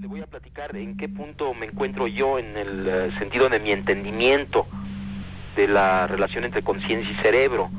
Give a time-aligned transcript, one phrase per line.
[0.00, 3.60] Le voy a platicar en qué punto me encuentro yo en el eh, sentido de
[3.60, 4.66] mi entendimiento
[5.56, 7.70] de la relación entre conciencia y cerebro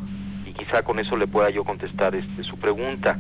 [0.46, 3.18] y quizá con eso le pueda yo contestar este, su pregunta.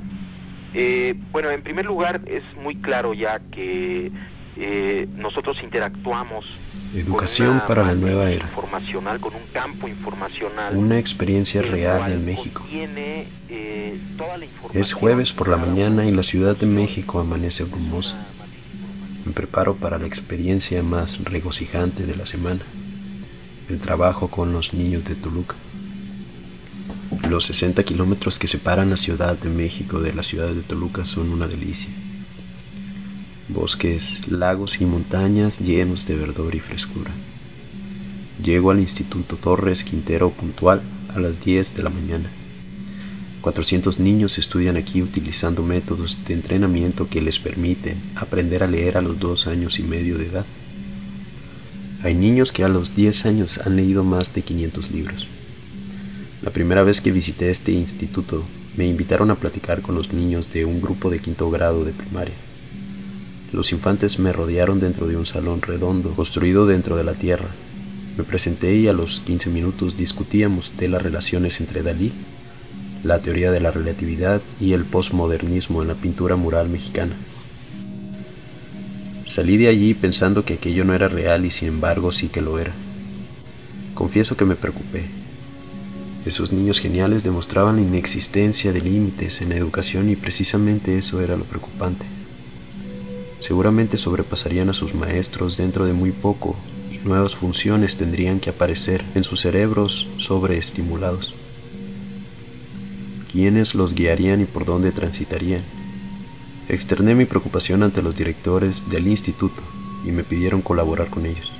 [0.73, 4.11] Eh, bueno, en primer lugar es muy claro ya que
[4.59, 6.45] eh, nosotros interactuamos
[6.93, 8.45] Educación para la nueva era.
[8.45, 10.75] Informacional, con un campo informacional.
[10.75, 12.65] Una experiencia real en México.
[14.73, 18.17] Es jueves por la mañana y la Ciudad de México amanece brumosa.
[19.23, 22.61] Me preparo para la experiencia más regocijante de la semana,
[23.69, 25.55] el trabajo con los niños de Toluca.
[27.29, 31.29] Los 60 kilómetros que separan la Ciudad de México de la ciudad de Toluca son
[31.29, 31.91] una delicia.
[33.49, 37.09] Bosques, lagos y montañas llenos de verdor y frescura.
[38.43, 40.83] Llego al Instituto Torres Quintero puntual
[41.15, 42.29] a las 10 de la mañana.
[43.41, 49.01] 400 niños estudian aquí utilizando métodos de entrenamiento que les permiten aprender a leer a
[49.01, 50.45] los dos años y medio de edad.
[52.03, 55.27] Hay niños que a los 10 años han leído más de 500 libros.
[56.43, 58.43] La primera vez que visité este instituto,
[58.77, 62.35] me invitaron a platicar con los niños de un grupo de quinto grado de primaria.
[63.51, 67.49] Los infantes me rodearon dentro de un salón redondo construido dentro de la tierra.
[68.17, 72.13] Me presenté y a los 15 minutos discutíamos de las relaciones entre Dalí
[73.03, 77.15] la teoría de la relatividad y el postmodernismo en la pintura mural mexicana.
[79.23, 82.59] Salí de allí pensando que aquello no era real y sin embargo sí que lo
[82.59, 82.73] era.
[83.93, 85.05] Confieso que me preocupé.
[86.25, 91.37] Esos niños geniales demostraban la inexistencia de límites en la educación y precisamente eso era
[91.37, 92.05] lo preocupante.
[93.39, 96.55] Seguramente sobrepasarían a sus maestros dentro de muy poco
[96.91, 101.33] y nuevas funciones tendrían que aparecer en sus cerebros sobreestimulados
[103.31, 105.61] quiénes los guiarían y por dónde transitarían.
[106.67, 109.61] Externé mi preocupación ante los directores del instituto
[110.05, 111.53] y me pidieron colaborar con ellos.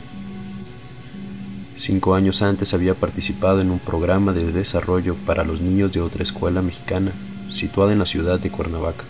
[1.76, 6.24] Cinco años antes había participado en un programa de desarrollo para los niños de otra
[6.24, 7.14] escuela mexicana
[7.50, 9.06] situada en la ciudad de Cuernavaca.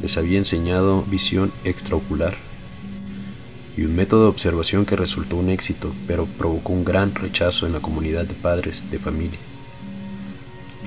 [0.00, 2.36] Les había enseñado visión extraocular
[3.76, 7.72] y un método de observación que resultó un éxito, pero provocó un gran rechazo en
[7.72, 9.38] la comunidad de padres de familia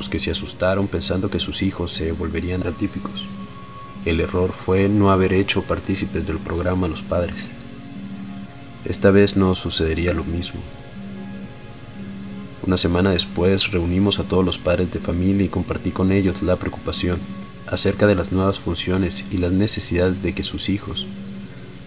[0.02, 3.24] los que se asustaron pensando que sus hijos se volverían atípicos.
[4.04, 7.52] El error fue no haber hecho partícipes del programa los padres.
[8.84, 10.60] Esta vez no sucedería lo mismo.
[12.66, 16.56] Una semana después reunimos a todos los padres de familia y compartí con ellos la
[16.56, 17.20] preocupación
[17.72, 21.08] acerca de las nuevas funciones y las necesidades de que sus hijos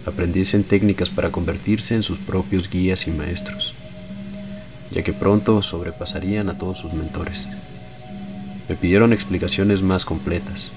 [0.05, 3.75] aprendiesen técnicas para convertirse en sus propios guías y maestros,
[4.91, 7.47] ya que pronto sobrepasarían a todos sus mentores.
[8.67, 10.71] Me pidieron explicaciones más completas.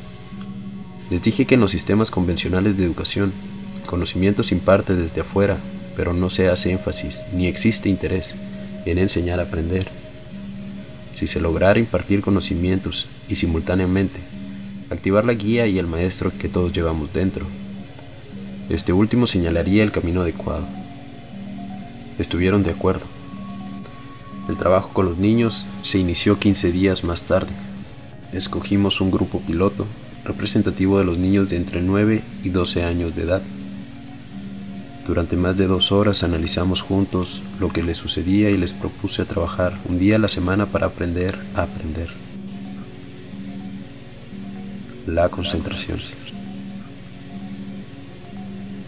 [1.10, 3.32] Les dije que en los sistemas convencionales de educación,
[3.80, 5.56] el conocimiento se imparte desde afuera,
[5.96, 8.34] pero no se hace énfasis ni existe interés
[8.84, 9.88] en enseñar a aprender.
[11.14, 14.37] Si se lograra impartir conocimientos y simultáneamente
[14.90, 17.46] activar la guía y el maestro que todos llevamos dentro,
[18.68, 20.66] este último señalaría el camino adecuado.
[22.18, 23.06] Estuvieron de acuerdo.
[24.48, 27.52] El trabajo con los niños se inició 15 días más tarde
[28.32, 29.86] escogimos un grupo piloto
[30.24, 33.42] representativo de los niños de entre 9 y 12 años de edad.
[35.06, 39.78] Durante más de dos horas analizamos juntos lo que les sucedía y les propuse trabajar
[39.88, 42.27] un día a la semana para aprender a aprender.
[45.08, 46.00] La concentración.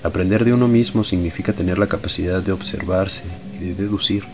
[0.03, 3.23] Aprender de uno mismo significa tener la capacidad de observarse
[3.55, 4.25] y de deducir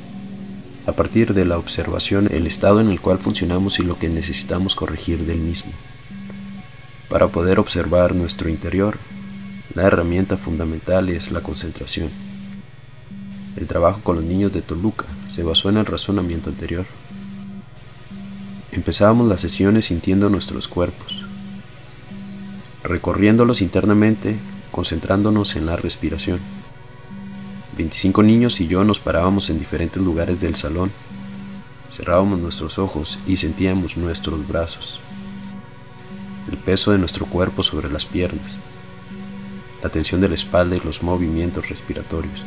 [0.85, 4.75] a partir de la observación el estado en el cual funcionamos y lo que necesitamos
[4.75, 5.71] corregir del mismo.
[7.09, 8.99] Para poder observar nuestro interior,
[9.73, 12.11] la herramienta fundamental es la concentración.
[13.57, 16.85] El trabajo con los niños de Toluca se basó en el razonamiento anterior.
[18.73, 21.26] Empezábamos las sesiones sintiendo nuestros cuerpos,
[22.87, 24.37] recorriéndolos internamente,
[24.71, 26.41] concentrándonos en la respiración
[27.77, 30.91] 25 niños y yo nos parábamos en diferentes lugares del salón.
[31.91, 35.01] Cerrábamos nuestros ojos y sentíamos nuestros brazos,
[36.51, 38.59] el peso de nuestro cuerpo sobre las piernas,
[39.83, 42.45] la tensión de la espalda y los movimientos respiratorios.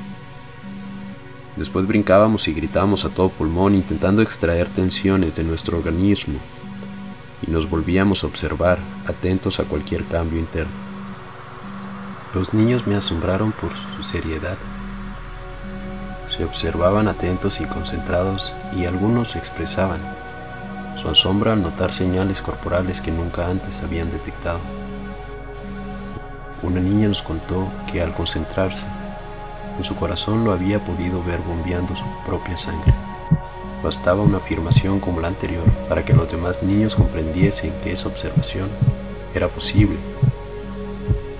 [1.56, 6.40] Después brincábamos y gritábamos a todo pulmón intentando extraer tensiones de nuestro organismo
[7.46, 10.74] y nos volvíamos a observar, atentos a cualquier cambio interno.
[12.34, 14.58] Los niños me asombraron por su seriedad
[16.30, 20.00] se observaban atentos y concentrados y algunos expresaban
[20.96, 24.60] su asombro al notar señales corporales que nunca antes habían detectado.
[26.62, 28.86] Una niña nos contó que al concentrarse,
[29.78, 32.94] en su corazón lo había podido ver bombeando su propia sangre.
[33.84, 38.68] Bastaba una afirmación como la anterior para que los demás niños comprendiesen que esa observación
[39.34, 39.98] era posible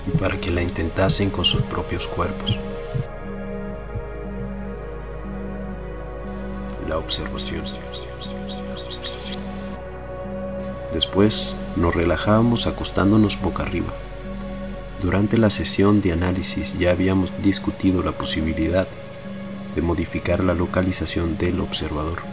[0.06, 2.58] y para que la intentasen con sus propios cuerpos.
[6.88, 7.62] La observación.
[10.92, 13.92] Después nos relajábamos acostándonos boca arriba.
[15.00, 18.88] Durante la sesión de análisis ya habíamos discutido la posibilidad
[19.74, 22.29] de modificar la localización del observador.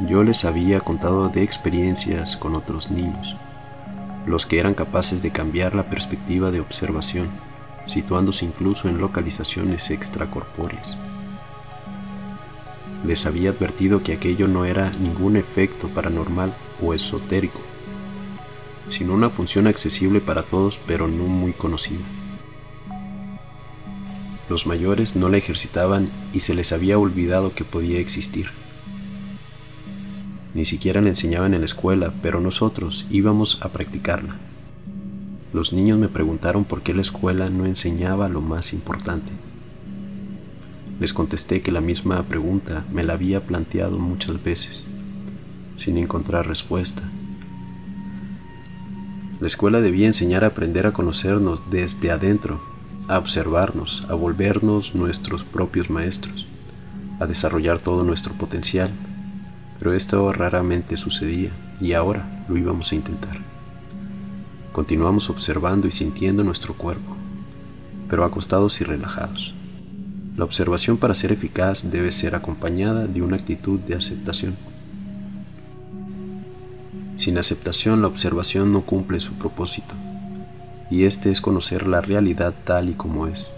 [0.00, 3.36] Yo les había contado de experiencias con otros niños,
[4.26, 7.28] los que eran capaces de cambiar la perspectiva de observación,
[7.86, 10.96] situándose incluso en localizaciones extracorpóreas.
[13.06, 17.60] Les había advertido que aquello no era ningún efecto paranormal o esotérico,
[18.88, 22.04] sino una función accesible para todos pero no muy conocida.
[24.48, 28.61] Los mayores no la ejercitaban y se les había olvidado que podía existir.
[30.54, 34.36] Ni siquiera la enseñaban en la escuela, pero nosotros íbamos a practicarla.
[35.52, 39.32] Los niños me preguntaron por qué la escuela no enseñaba lo más importante.
[41.00, 44.86] Les contesté que la misma pregunta me la había planteado muchas veces,
[45.76, 47.02] sin encontrar respuesta.
[49.40, 52.60] La escuela debía enseñar a aprender a conocernos desde adentro
[53.08, 56.46] a observarnos, a volvernos nuestros propios maestros,
[57.20, 58.90] a desarrollar todo nuestro potencial.
[59.82, 61.50] Pero esto raramente sucedía
[61.80, 63.36] y ahora lo íbamos a intentar.
[64.70, 67.16] Continuamos observando y sintiendo nuestro cuerpo,
[68.08, 69.54] pero acostados y relajados.
[70.36, 74.54] La observación para ser eficaz debe ser acompañada de una actitud de aceptación.
[77.16, 79.96] Sin aceptación la observación no cumple su propósito
[80.92, 83.50] y este es conocer la realidad tal y como es,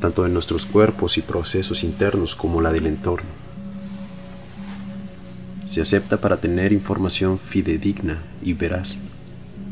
[0.00, 3.45] tanto de nuestros cuerpos y procesos internos como la del entorno.
[5.66, 8.98] Se acepta para tener información fidedigna y veraz.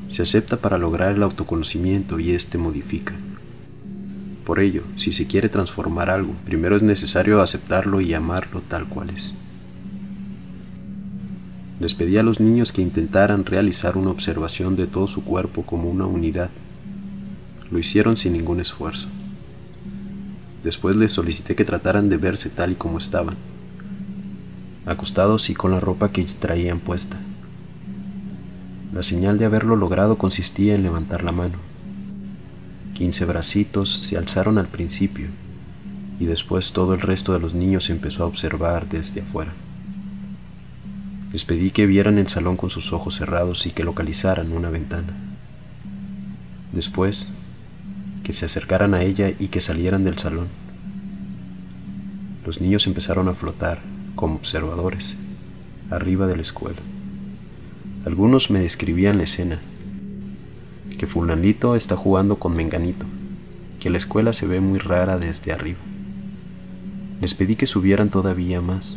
[0.08, 3.14] Se acepta para lograr el autoconocimiento y éste modifica.
[4.44, 9.10] Por ello, si se quiere transformar algo, primero es necesario aceptarlo y amarlo tal cual
[9.10, 9.34] es.
[11.78, 15.88] Les pedí a los niños que intentaran realizar una observación de todo su cuerpo como
[15.88, 16.50] una unidad.
[17.70, 19.08] Lo hicieron sin ningún esfuerzo.
[20.64, 23.36] Después les solicité que trataran de verse tal y como estaban,
[24.86, 27.16] acostados y con la ropa que traían puesta.
[28.92, 31.58] La señal de haberlo logrado consistía en levantar la mano.
[32.92, 35.28] Quince bracitos se alzaron al principio
[36.20, 39.52] y después todo el resto de los niños empezó a observar desde afuera.
[41.32, 45.12] Les pedí que vieran el salón con sus ojos cerrados y que localizaran una ventana.
[46.72, 47.30] Después,
[48.22, 50.46] que se acercaran a ella y que salieran del salón.
[52.46, 53.93] Los niños empezaron a flotar
[54.24, 55.18] como observadores
[55.90, 56.78] arriba de la escuela.
[58.06, 59.60] Algunos me describían la escena,
[60.96, 63.04] que fulanito está jugando con menganito,
[63.80, 65.80] que la escuela se ve muy rara desde arriba.
[67.20, 68.96] Les pedí que subieran todavía más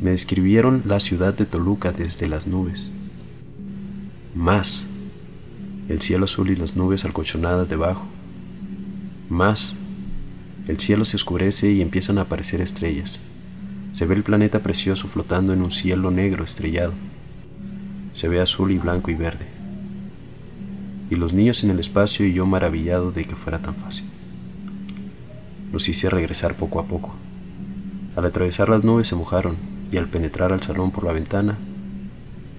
[0.00, 2.92] me describieron la ciudad de Toluca desde las nubes.
[4.32, 4.84] Más,
[5.88, 8.06] el cielo azul y las nubes alcolchonadas debajo.
[9.28, 9.74] Más,
[10.68, 13.20] el cielo se oscurece y empiezan a aparecer estrellas.
[13.98, 16.92] Se ve el planeta precioso flotando en un cielo negro estrellado.
[18.12, 19.44] Se ve azul y blanco y verde.
[21.10, 24.04] Y los niños en el espacio y yo maravillado de que fuera tan fácil.
[25.72, 27.12] Los hice regresar poco a poco.
[28.14, 29.56] Al atravesar las nubes se mojaron
[29.90, 31.58] y al penetrar al salón por la ventana,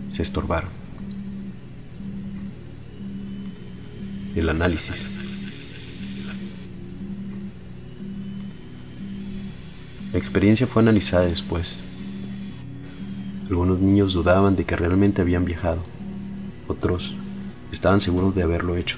[0.09, 0.71] se estorbaron.
[4.35, 5.28] El análisis.
[10.11, 11.77] La experiencia fue analizada después.
[13.47, 15.83] Algunos niños dudaban de que realmente habían viajado,
[16.67, 17.15] otros
[17.71, 18.97] estaban seguros de haberlo hecho.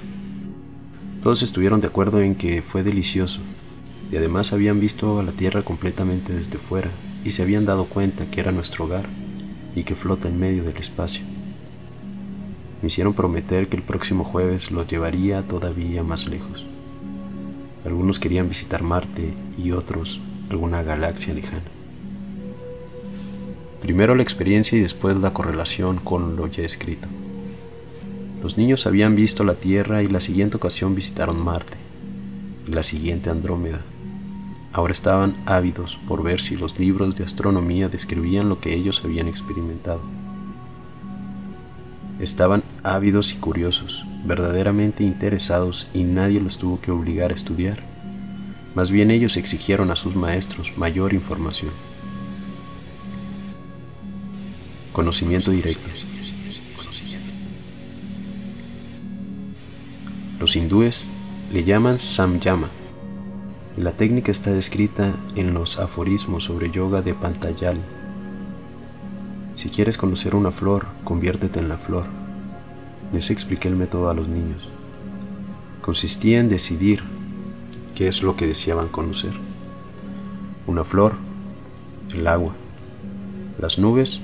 [1.20, 3.40] Todos estuvieron de acuerdo en que fue delicioso
[4.10, 6.90] y además habían visto a la Tierra completamente desde fuera
[7.24, 9.06] y se habían dado cuenta que era nuestro hogar
[9.76, 11.24] y que flota en medio del espacio.
[12.80, 16.64] Me hicieron prometer que el próximo jueves los llevaría todavía más lejos.
[17.84, 20.18] Algunos querían visitar Marte y otros
[20.52, 21.62] alguna galaxia lejana.
[23.80, 27.08] Primero la experiencia y después la correlación con lo ya escrito.
[28.42, 31.76] Los niños habían visto la Tierra y la siguiente ocasión visitaron Marte
[32.68, 33.82] y la siguiente Andrómeda
[34.72, 39.28] ahora estaban ávidos por ver si los libros de astronomía describían lo que ellos habían
[39.28, 40.00] experimentado.
[42.18, 47.91] Estaban ávidos y curiosos, verdaderamente interesados y nadie los tuvo que obligar a estudiar.
[48.74, 51.72] Más bien ellos exigieron a sus maestros mayor información.
[54.92, 55.88] Conocimiento directo.
[60.38, 61.06] Los hindúes
[61.52, 62.68] le llaman samyama.
[63.76, 67.80] La técnica está descrita en los aforismos sobre yoga de Pantajali.
[69.54, 72.06] Si quieres conocer una flor, conviértete en la flor.
[73.12, 74.70] Les expliqué el método a los niños.
[75.80, 77.02] Consistía en decidir
[78.08, 79.32] es lo que deseaban conocer.
[80.66, 81.14] Una flor,
[82.14, 82.54] el agua,
[83.58, 84.20] las nubes,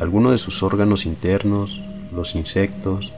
[0.00, 1.80] alguno de sus órganos internos,
[2.12, 3.12] los insectos,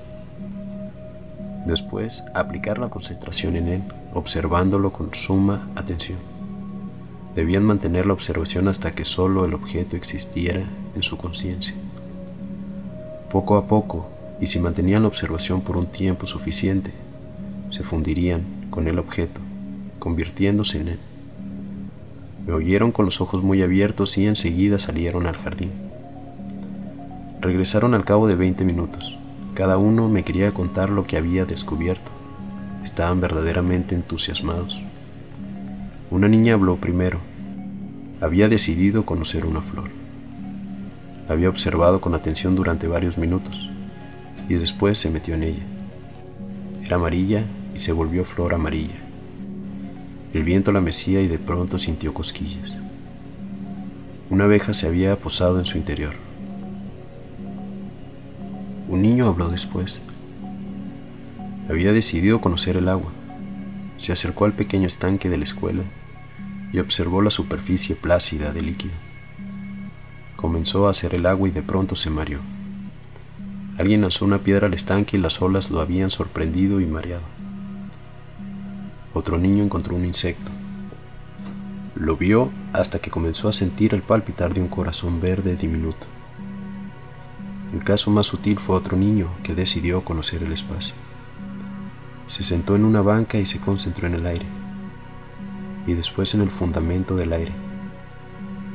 [1.68, 3.82] Después, aplicar la concentración en él,
[4.14, 6.18] observándolo con suma atención.
[7.34, 10.64] Debían mantener la observación hasta que solo el objeto existiera
[10.94, 11.74] en su conciencia.
[13.30, 14.08] Poco a poco,
[14.40, 16.90] y si mantenían la observación por un tiempo suficiente,
[17.68, 18.46] se fundirían
[18.78, 19.40] con el objeto,
[19.98, 20.98] convirtiéndose en él.
[22.46, 25.72] Me oyeron con los ojos muy abiertos y enseguida salieron al jardín.
[27.40, 29.18] Regresaron al cabo de 20 minutos.
[29.54, 32.12] Cada uno me quería contar lo que había descubierto.
[32.84, 34.80] Estaban verdaderamente entusiasmados.
[36.12, 37.18] Una niña habló primero.
[38.20, 39.90] Había decidido conocer una flor.
[41.28, 43.68] había observado con atención durante varios minutos
[44.48, 45.64] y después se metió en ella.
[46.84, 47.42] Era amarilla
[47.78, 48.96] se volvió flor amarilla.
[50.34, 52.72] El viento la mecía y de pronto sintió cosquillas.
[54.30, 56.12] Una abeja se había posado en su interior.
[58.88, 60.02] Un niño habló después.
[61.68, 63.10] Había decidido conocer el agua.
[63.96, 65.82] Se acercó al pequeño estanque de la escuela
[66.72, 68.94] y observó la superficie plácida del líquido.
[70.36, 72.40] Comenzó a hacer el agua y de pronto se mareó.
[73.78, 77.37] Alguien lanzó una piedra al estanque y las olas lo habían sorprendido y mareado.
[79.14, 80.50] Otro niño encontró un insecto.
[81.94, 86.06] Lo vio hasta que comenzó a sentir el palpitar de un corazón verde diminuto.
[87.72, 90.94] El caso más sutil fue otro niño que decidió conocer el espacio.
[92.28, 94.46] Se sentó en una banca y se concentró en el aire,
[95.86, 97.52] y después en el fundamento del aire,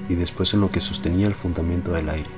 [0.09, 2.29] y después en lo que sostenía el fundamento del aire.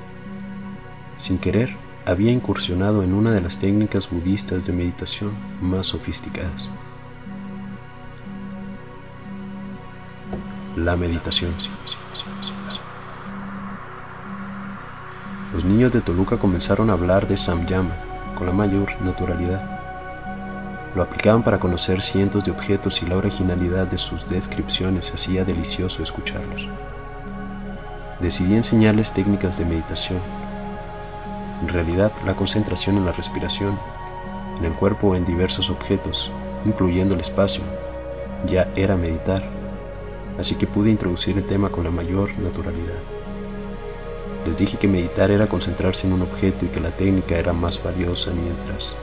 [1.17, 1.75] Sin querer,
[2.05, 6.69] había incursionado en una de las técnicas budistas de meditación más sofisticadas.
[10.75, 11.53] La meditación.
[15.53, 17.95] Los niños de Toluca comenzaron a hablar de Samyama
[18.37, 19.63] con la mayor naturalidad.
[20.93, 26.03] Lo aplicaban para conocer cientos de objetos y la originalidad de sus descripciones hacía delicioso
[26.03, 26.67] escucharlos.
[28.19, 30.19] Decidí enseñarles técnicas de meditación.
[31.61, 33.79] En realidad, la concentración en la respiración,
[34.59, 36.29] en el cuerpo o en diversos objetos,
[36.65, 37.63] incluyendo el espacio,
[38.45, 39.54] ya era meditar,
[40.39, 42.99] así que pude introducir el tema con la mayor naturalidad.
[44.45, 47.81] Les dije que meditar era concentrarse en un objeto y que la técnica era más
[47.83, 48.95] valiosa mientras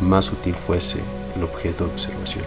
[0.00, 1.00] más sutil fuese
[1.36, 2.44] el objeto de observación.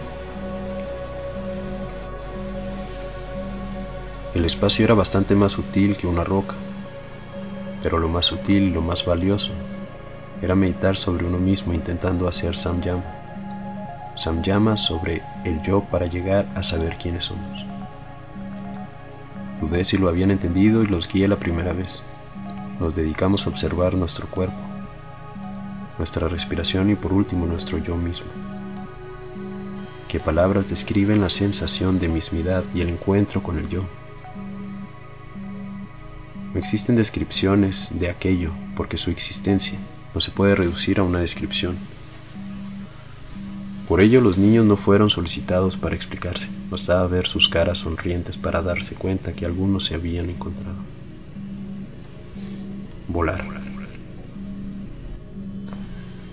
[4.34, 6.54] El espacio era bastante más sutil que una roca,
[7.82, 9.52] pero lo más sutil y lo más valioso
[10.40, 13.04] era meditar sobre uno mismo intentando hacer samyama.
[14.16, 17.77] Samyama sobre el yo para llegar a saber quiénes somos.
[19.60, 22.02] Dudé si lo habían entendido y los guié la primera vez
[22.78, 24.58] nos dedicamos a observar nuestro cuerpo,
[25.98, 28.28] nuestra respiración y por último nuestro yo mismo.
[30.08, 33.84] ¿Qué palabras describen la sensación de mismidad y el encuentro con el yo?
[36.54, 39.78] No existen descripciones de aquello porque su existencia
[40.14, 41.76] no se puede reducir a una descripción.
[43.88, 48.60] Por ello los niños no fueron solicitados para explicarse, bastaba ver sus caras sonrientes para
[48.60, 50.76] darse cuenta que algunos se habían encontrado
[53.08, 53.42] volar.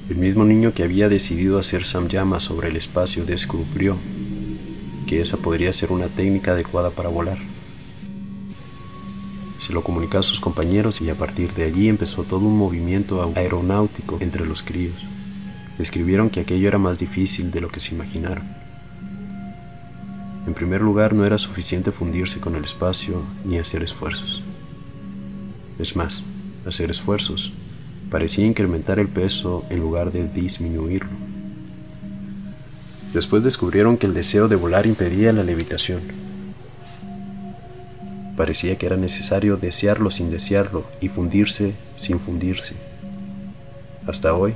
[0.10, 3.98] El mismo niño que había decidido hacer samyama sobre el espacio descubrió
[5.08, 7.40] que esa podría ser una técnica adecuada para volar.
[9.60, 13.32] Se lo comunicó a sus compañeros y a partir de allí empezó todo un movimiento
[13.34, 14.96] aeronáutico entre los críos.
[15.78, 18.44] Describieron que aquello era más difícil de lo que se imaginaron.
[20.48, 24.44] En primer lugar, no era suficiente fundirse con el espacio ni hacer esfuerzos.
[25.80, 26.24] Es más,
[26.66, 27.52] hacer esfuerzos,
[28.10, 31.10] parecía incrementar el peso en lugar de disminuirlo.
[33.14, 36.02] Después descubrieron que el deseo de volar impedía la levitación.
[38.38, 42.76] Parecía que era necesario desearlo sin desearlo y fundirse sin fundirse.
[44.06, 44.54] Hasta hoy,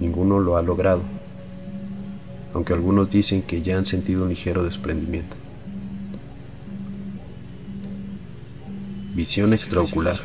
[0.00, 1.02] ninguno lo ha logrado,
[2.54, 5.36] aunque algunos dicen que ya han sentido un ligero desprendimiento.
[9.14, 10.18] Visión extraocular.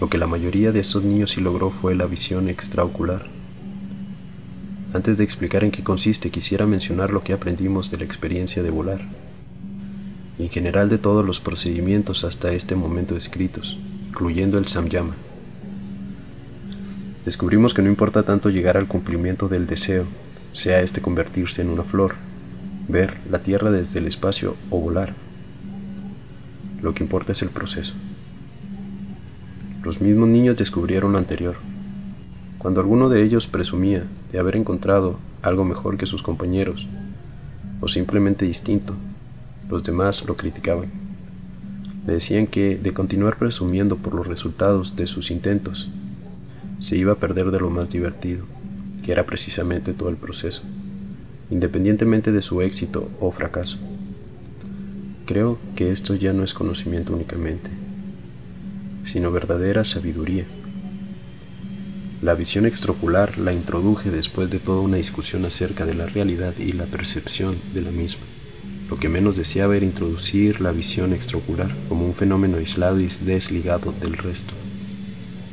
[0.00, 3.26] Lo que la mayoría de estos niños sí logró fue la visión extraocular.
[4.92, 8.70] Antes de explicar en qué consiste, quisiera mencionar lo que aprendimos de la experiencia de
[8.70, 9.02] volar
[10.38, 15.14] y en general de todos los procedimientos hasta este momento descritos, incluyendo el samyama.
[17.26, 20.04] Descubrimos que no importa tanto llegar al cumplimiento del deseo,
[20.52, 22.14] sea este convertirse en una flor,
[22.86, 25.12] ver la tierra desde el espacio o volar.
[26.80, 27.94] Lo que importa es el proceso.
[29.82, 31.56] Los mismos niños descubrieron lo anterior.
[32.58, 36.86] Cuando alguno de ellos presumía de haber encontrado algo mejor que sus compañeros,
[37.80, 38.94] o simplemente distinto,
[39.68, 40.92] los demás lo criticaban.
[42.06, 45.90] Le decían que, de continuar presumiendo por los resultados de sus intentos,
[46.80, 48.44] se iba a perder de lo más divertido,
[49.04, 50.62] que era precisamente todo el proceso,
[51.50, 53.78] independientemente de su éxito o fracaso.
[55.26, 57.70] Creo que esto ya no es conocimiento únicamente,
[59.04, 60.44] sino verdadera sabiduría.
[62.22, 66.72] La visión extraocular la introduje después de toda una discusión acerca de la realidad y
[66.72, 68.24] la percepción de la misma.
[68.88, 73.92] Lo que menos deseaba era introducir la visión extraocular como un fenómeno aislado y desligado
[74.00, 74.54] del resto.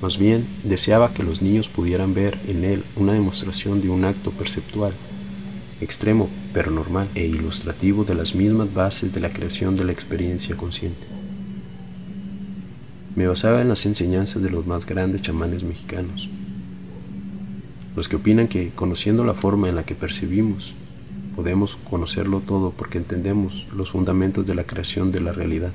[0.03, 4.31] Más bien, deseaba que los niños pudieran ver en él una demostración de un acto
[4.31, 4.91] perceptual,
[5.79, 10.57] extremo pero normal e ilustrativo de las mismas bases de la creación de la experiencia
[10.57, 11.07] consciente.
[13.15, 16.29] Me basaba en las enseñanzas de los más grandes chamanes mexicanos,
[17.95, 20.73] los que opinan que, conociendo la forma en la que percibimos
[21.33, 25.71] podemos conocerlo todo porque entendemos los fundamentos de la creación de la realidad.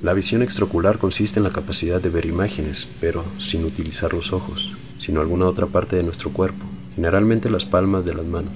[0.00, 4.72] La visión extraocular consiste en la capacidad de ver imágenes, pero sin utilizar los ojos,
[4.96, 8.52] sino alguna otra parte de nuestro cuerpo, generalmente las palmas de las manos.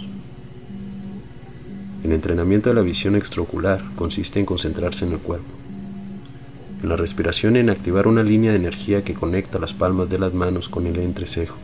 [2.04, 5.50] El entrenamiento de la visión extraocular consiste en concentrarse en el cuerpo,
[6.80, 10.32] en la respiración en activar una línea de energía que conecta las palmas de las
[10.32, 11.56] manos con el entrecejo.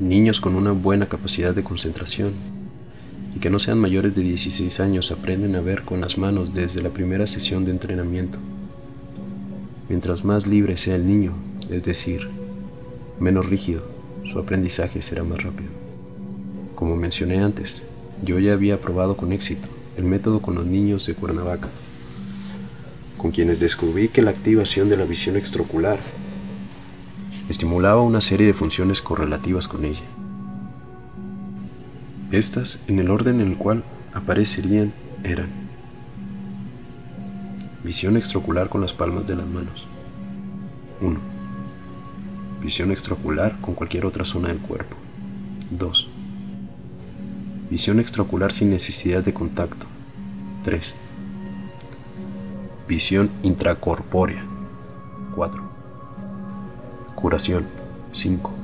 [0.00, 2.59] Niños con una buena capacidad de concentración
[3.34, 6.82] y que no sean mayores de 16 años aprenden a ver con las manos desde
[6.82, 8.38] la primera sesión de entrenamiento.
[9.88, 11.32] Mientras más libre sea el niño,
[11.68, 12.28] es decir,
[13.18, 13.82] menos rígido,
[14.30, 15.70] su aprendizaje será más rápido.
[16.74, 17.82] Como mencioné antes,
[18.22, 21.68] yo ya había probado con éxito el método con los niños de Cuernavaca,
[23.18, 25.98] con quienes descubrí que la activación de la visión extraocular
[27.48, 30.19] estimulaba una serie de funciones correlativas con ella.
[32.32, 34.92] Estas, en el orden en el cual aparecerían,
[35.24, 35.48] eran
[37.82, 39.88] visión extraocular con las palmas de las manos.
[41.00, 41.18] 1.
[42.62, 44.96] Visión extraocular con cualquier otra zona del cuerpo.
[45.70, 46.08] 2.
[47.68, 49.86] Visión extraocular sin necesidad de contacto.
[50.62, 50.94] 3.
[52.86, 54.44] Visión intracorpórea.
[55.34, 55.62] 4.
[57.16, 57.66] Curación
[58.12, 58.59] 5.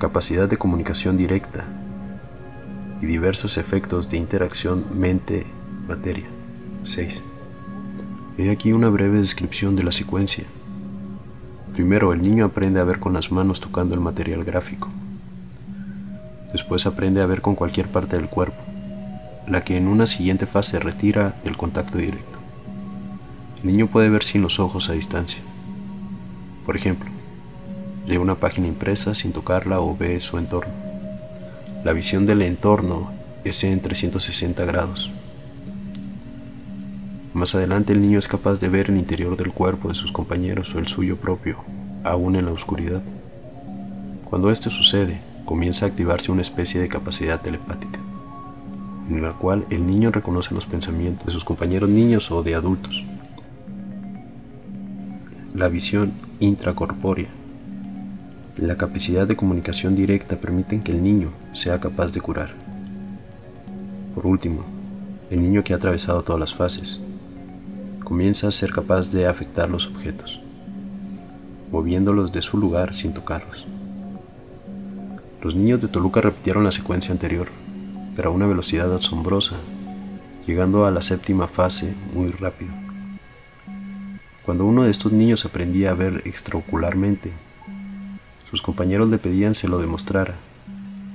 [0.00, 1.66] Capacidad de comunicación directa
[3.02, 6.24] y diversos efectos de interacción mente-materia
[6.84, 7.22] 6.
[8.38, 10.44] He aquí una breve descripción de la secuencia.
[11.74, 14.88] Primero, el niño aprende a ver con las manos tocando el material gráfico.
[16.50, 18.62] Después aprende a ver con cualquier parte del cuerpo,
[19.46, 22.38] la que en una siguiente fase retira el contacto directo.
[23.62, 25.42] El niño puede ver sin los ojos a distancia.
[26.64, 27.19] Por ejemplo,
[28.10, 30.72] lee una página impresa sin tocarla o ve su entorno.
[31.84, 33.12] La visión del entorno
[33.44, 35.12] es en 360 grados.
[37.32, 40.74] Más adelante el niño es capaz de ver el interior del cuerpo de sus compañeros
[40.74, 41.58] o el suyo propio,
[42.02, 43.00] aún en la oscuridad.
[44.28, 48.00] Cuando esto sucede, comienza a activarse una especie de capacidad telepática,
[49.08, 53.04] en la cual el niño reconoce los pensamientos de sus compañeros niños o de adultos.
[55.54, 57.39] La visión intracorpórea.
[58.60, 62.50] La capacidad de comunicación directa permite que el niño sea capaz de curar.
[64.14, 64.66] Por último,
[65.30, 67.00] el niño que ha atravesado todas las fases
[68.04, 70.42] comienza a ser capaz de afectar los objetos,
[71.72, 73.66] moviéndolos de su lugar sin tocarlos.
[75.40, 77.48] Los niños de Toluca repitieron la secuencia anterior,
[78.14, 79.56] pero a una velocidad asombrosa,
[80.46, 82.72] llegando a la séptima fase muy rápido.
[84.44, 87.32] Cuando uno de estos niños aprendía a ver extraocularmente,
[88.50, 90.34] sus compañeros le pedían se lo demostrara,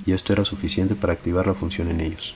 [0.04, 2.34] y esto era suficiente para activar la función en ellos.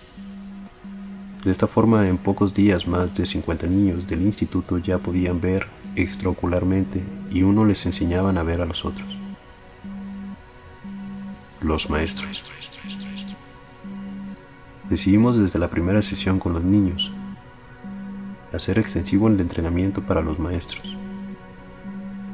[1.45, 5.67] De esta forma, en pocos días más de 50 niños del instituto ya podían ver
[5.97, 9.09] extraocularmente y uno les enseñaban a ver a los otros.
[11.63, 12.45] Los maestros.
[14.89, 17.11] Decidimos desde la primera sesión con los niños
[18.53, 20.97] hacer extensivo el entrenamiento para los maestros.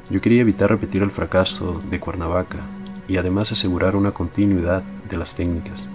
[0.09, 2.59] Yo quería evitar repetir el fracaso de Cuernavaca
[3.09, 5.89] y además asegurar una continuidad de las técnicas.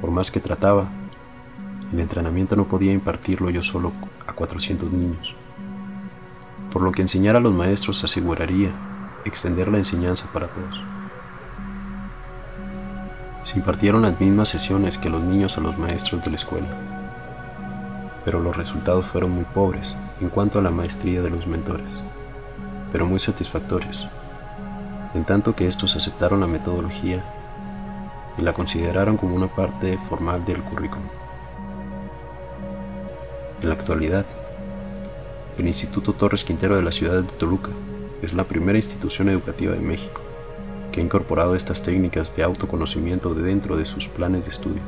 [0.00, 0.88] Por más que trataba,
[1.92, 3.92] el entrenamiento no podía impartirlo yo solo
[4.26, 5.36] a 400 niños,
[6.72, 8.72] por lo que enseñar a los maestros aseguraría
[9.24, 10.82] extender la enseñanza para todos.
[13.44, 16.66] Se impartieron las mismas sesiones que los niños a los maestros de la escuela,
[18.24, 22.02] pero los resultados fueron muy pobres en cuanto a la maestría de los mentores,
[22.94, 24.06] pero muy satisfactorios,
[25.14, 27.24] en tanto que estos aceptaron la metodología
[28.38, 31.08] y la consideraron como una parte formal del currículum.
[33.60, 34.24] En la actualidad,
[35.58, 37.70] el Instituto Torres Quintero de la ciudad de Toluca
[38.22, 40.22] es la primera institución educativa de México
[40.92, 44.82] que ha incorporado estas técnicas de autoconocimiento de dentro de sus planes de estudio.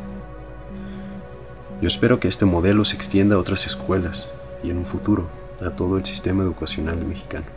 [1.81, 4.31] Yo espero que este modelo se extienda a otras escuelas
[4.62, 5.27] y en un futuro
[5.61, 7.56] a todo el sistema educacional mexicano.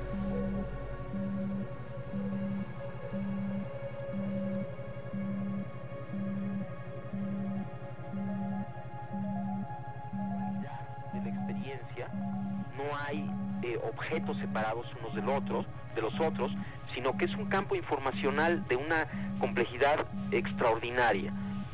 [13.78, 16.52] Objetos separados unos de los otros, de los otros,
[16.94, 19.08] sino que es un campo informacional de una
[19.40, 21.34] complejidad extraordinaria.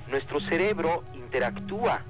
[0.10, 2.02] Nuestro cerebro interactúa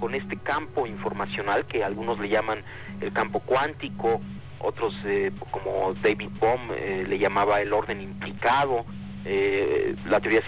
[0.00, 2.62] con este campo informacional que algunos le llaman
[3.00, 4.20] el campo cuántico,
[4.58, 8.84] otros eh, como David Bohm eh, le llamaba el orden implicado,
[9.24, 10.42] eh, la teoría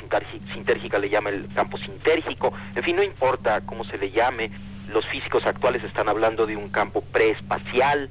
[0.53, 4.51] sintérgica le llama el campo sintérgico, en fin, no importa cómo se le llame,
[4.89, 8.11] los físicos actuales están hablando de un campo preespacial,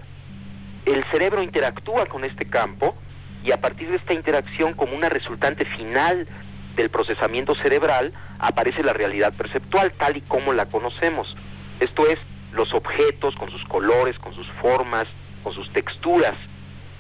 [0.86, 2.96] el cerebro interactúa con este campo
[3.44, 6.28] y a partir de esta interacción como una resultante final
[6.76, 11.36] del procesamiento cerebral aparece la realidad perceptual tal y como la conocemos.
[11.80, 12.20] Esto es,
[12.54, 15.08] los objetos con sus colores, con sus formas,
[15.44, 16.36] con sus texturas.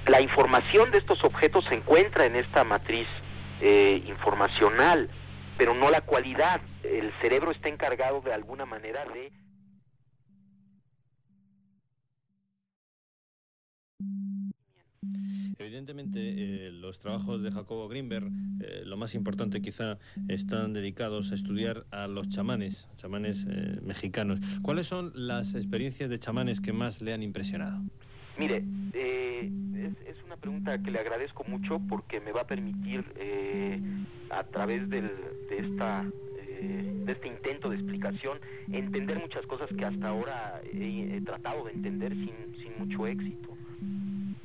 [0.07, 3.07] La información de estos objetos se encuentra en esta matriz
[3.61, 5.09] eh, informacional,
[5.57, 6.61] pero no la cualidad.
[6.83, 9.31] El cerebro está encargado de alguna manera de...
[15.57, 18.29] Evidentemente, eh, los trabajos de Jacobo Greenberg,
[18.61, 24.39] eh, lo más importante quizá, están dedicados a estudiar a los chamanes, chamanes eh, mexicanos.
[24.61, 27.81] ¿Cuáles son las experiencias de chamanes que más le han impresionado?
[28.37, 28.63] Mire,
[28.93, 33.05] es, una pregunta que le agradezco mucho porque me va a permitir,
[34.29, 35.09] a través de,
[35.57, 38.39] esta, de este intento de explicación,
[38.69, 43.54] entender muchas cosas que hasta ahora he, tratado de entender sin mucho éxito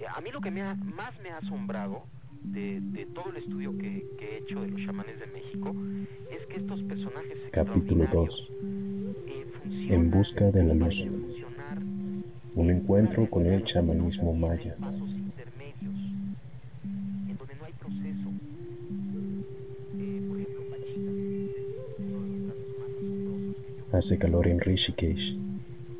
[0.06, 2.04] a mí lo que me más me ha asombrado
[2.42, 5.74] de, todo el estudio que, he hecho de los chamanes de México
[6.30, 8.52] es que estos personajes Capítulo 2
[9.26, 9.46] eh,
[9.90, 11.06] En busca de la luz.
[12.54, 14.76] Un encuentro con el chamanismo maya.
[23.92, 25.36] Hace calor en Rishikesh,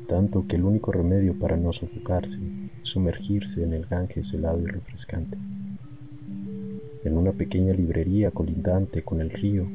[0.07, 2.39] tanto que el único remedio para no sofocarse
[2.83, 5.37] sumergirse en el Ganges helado y refrescante.
[7.03, 9.67] En una pequeña librería colindante con el río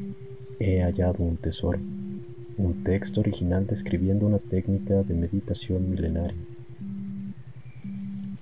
[0.60, 1.80] he hallado un tesoro,
[2.56, 6.38] un texto original describiendo una técnica de meditación milenaria.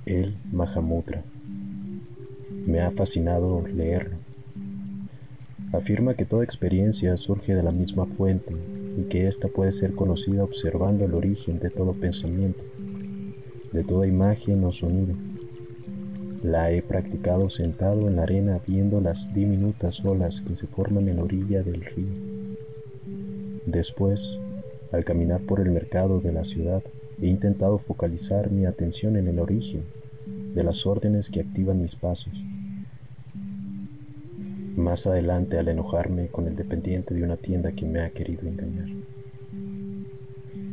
[0.06, 1.24] El Mahamudra.
[2.66, 4.18] Me ha fascinado leerlo.
[5.72, 8.54] Afirma que toda experiencia surge de la misma fuente
[8.96, 12.64] y que ésta puede ser conocida observando el origen de todo pensamiento
[13.74, 15.16] de toda imagen o sonido.
[16.44, 21.16] La he practicado sentado en la arena viendo las diminutas olas que se forman en
[21.16, 22.14] la orilla del río.
[23.66, 24.38] Después,
[24.92, 26.84] al caminar por el mercado de la ciudad,
[27.20, 29.82] he intentado focalizar mi atención en el origen
[30.54, 32.44] de las órdenes que activan mis pasos.
[34.76, 38.88] Más adelante, al enojarme con el dependiente de una tienda que me ha querido engañar.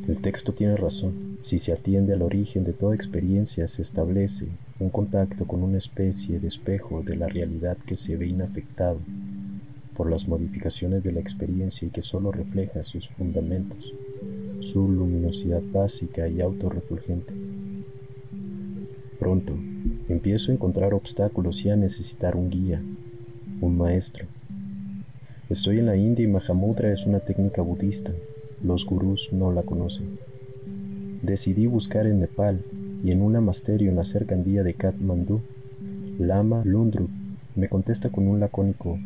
[0.08, 1.31] El texto tiene razón.
[1.42, 4.48] Si se atiende al origen de toda experiencia, se establece
[4.80, 9.00] un contacto con una especie de espejo de la realidad que se ve inafectado
[9.96, 13.94] por las modificaciones de la experiencia y que solo refleja sus fundamentos,
[14.60, 17.34] su luminosidad básica y autorrefulgente.
[19.20, 19.58] Pronto,
[20.10, 22.84] empiezo a encontrar obstáculos y a necesitar un guía,
[23.62, 24.28] un maestro.
[25.50, 28.14] Estoy en la India y Mahamudra es una técnica budista.
[28.64, 30.31] Los gurús no la conocen.
[31.22, 32.64] Decidí buscar en Nepal
[33.04, 35.42] y en un lamasterio en la cercanía de Kathmandú,
[36.18, 37.10] Lama Lundru
[37.56, 38.98] me contesta con un lacónico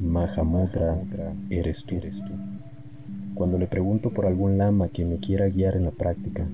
[0.00, 1.00] Mahamudra,
[1.50, 1.94] eres tú.
[1.96, 2.32] Eres tú.
[3.34, 6.48] Cuando le pregunto por algún lama que me quiera guiar en la práctica,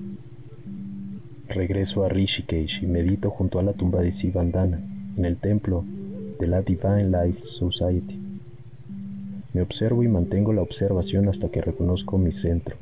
[1.47, 4.81] regreso a Rishikesh y medito junto a la tumba de Sivandana
[5.17, 5.83] en el templo
[6.39, 8.19] de la Divine Life Society.
[9.53, 12.77] Me observo y mantengo la observación hasta que reconozco mi centro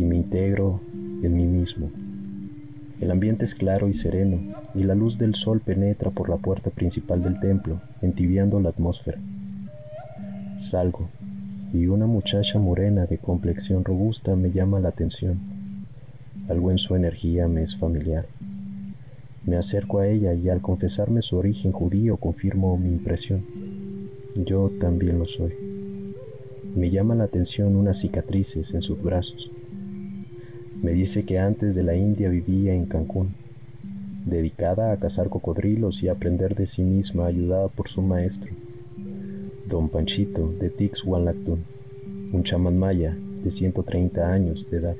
[0.00, 0.80] y me integro
[1.22, 1.90] en mí mismo.
[3.00, 4.40] El ambiente es claro y sereno
[4.74, 9.18] y la luz del sol penetra por la puerta principal del templo, entibiando la atmósfera.
[10.58, 11.10] Salgo
[11.74, 15.38] y una muchacha morena de complexión robusta me llama la atención.
[16.48, 18.26] Algo en su energía me es familiar.
[19.44, 23.44] Me acerco a ella y al confesarme su origen judío confirmo mi impresión.
[24.34, 25.52] Yo también lo soy.
[26.74, 29.50] Me llama la atención unas cicatrices en sus brazos.
[30.82, 33.34] Me dice que antes de la India vivía en Cancún,
[34.24, 38.52] dedicada a cazar cocodrilos y aprender de sí misma ayudada por su maestro
[39.70, 41.64] Don Panchito de Tixhuanlactún,
[42.32, 44.96] un chamán maya de 130 años de edad.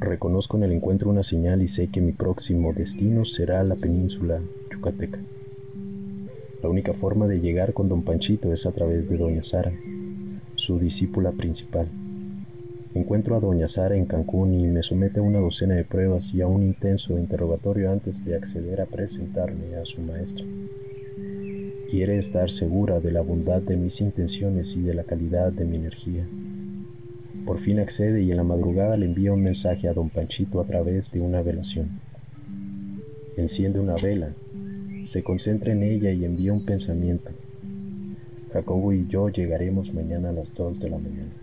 [0.00, 4.40] Reconozco en el encuentro una señal y sé que mi próximo destino será la península
[4.72, 5.20] yucateca.
[6.62, 9.72] La única forma de llegar con don Panchito es a través de doña Sara,
[10.54, 11.90] su discípula principal.
[12.98, 16.40] Encuentro a doña Sara en Cancún y me somete a una docena de pruebas y
[16.40, 20.44] a un intenso interrogatorio antes de acceder a presentarme a su maestro.
[21.88, 25.76] Quiere estar segura de la bondad de mis intenciones y de la calidad de mi
[25.76, 26.28] energía.
[27.46, 30.66] Por fin accede y en la madrugada le envía un mensaje a don Panchito a
[30.66, 32.00] través de una velación.
[33.36, 34.34] Enciende una vela,
[35.04, 37.30] se concentra en ella y envía un pensamiento.
[38.50, 41.37] Jacobo y yo llegaremos mañana a las 2 de la mañana.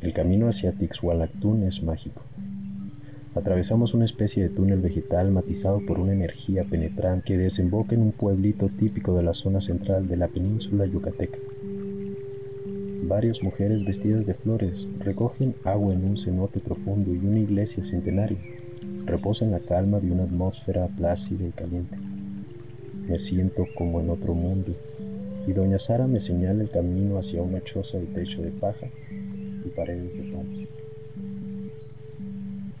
[0.00, 2.22] El camino hacia Tixhualactún es mágico.
[3.34, 8.12] Atravesamos una especie de túnel vegetal matizado por una energía penetrante que desemboca en un
[8.12, 11.38] pueblito típico de la zona central de la península yucateca.
[13.02, 18.38] Varias mujeres vestidas de flores recogen agua en un cenote profundo y una iglesia centenaria
[19.04, 21.98] reposa en la calma de una atmósfera plácida y caliente.
[23.06, 24.74] Me siento como en otro mundo
[25.46, 28.86] y doña Sara me señala el camino hacia una choza de techo de paja
[29.64, 30.68] y paredes de pan.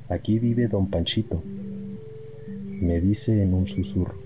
[0.08, 1.42] Aquí vive don Panchito,
[2.80, 4.18] me dice en un susurro.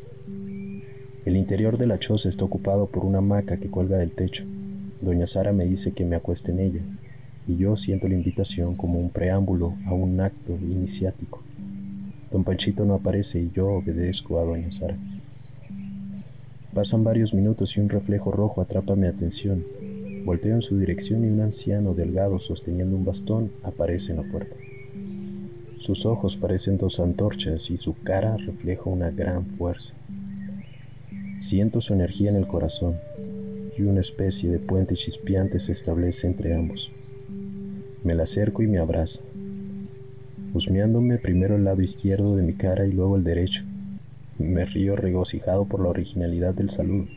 [1.25, 4.45] El interior de la choza está ocupado por una hamaca que cuelga del techo.
[5.03, 6.83] Doña Sara me dice que me acueste en ella,
[7.47, 11.43] y yo siento la invitación como un preámbulo a un acto iniciático.
[12.31, 14.99] Don Panchito no aparece y yo obedezco a Doña Sara.
[16.73, 19.64] Pasan varios minutos y un reflejo rojo atrapa mi atención.
[20.25, 24.57] Volteo en su dirección y un anciano delgado sosteniendo un bastón aparece en la puerta.
[25.79, 29.97] Sus ojos parecen dos antorchas y su cara refleja una gran fuerza.
[31.41, 32.97] Siento su energía en el corazón
[33.77, 36.91] y una especie de puente chispeante se establece entre ambos.
[38.03, 39.21] Me la acerco y me abraza,
[40.55, 43.65] husmeándome primero el lado izquierdo de mi cara y luego el derecho.
[44.39, 47.09] Me río regocijado por la originalidad del saludo.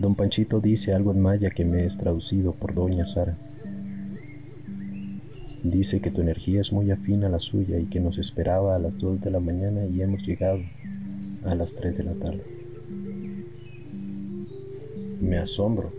[0.00, 3.36] Don Panchito dice algo en maya que me es traducido por Doña Sara.
[5.62, 8.78] Dice que tu energía es muy afín a la suya y que nos esperaba a
[8.78, 10.60] las 2 de la mañana y hemos llegado
[11.44, 12.42] a las 3 de la tarde.
[15.20, 15.92] Me asombro.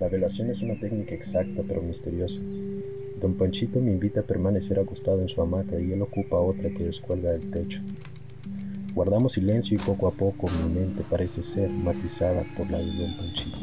[0.00, 2.42] La velación es una técnica exacta pero misteriosa.
[3.20, 6.86] Don Panchito me invita a permanecer acostado en su hamaca y él ocupa otra que
[6.86, 7.82] descuelga del techo.
[8.94, 13.16] Guardamos silencio y poco a poco mi mente parece ser matizada por la de Don
[13.16, 13.58] Panchito.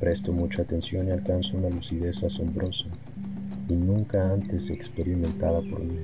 [0.00, 2.86] Presto mucha atención y alcanzo una lucidez asombrosa
[3.68, 5.98] y nunca antes experimentada por mí.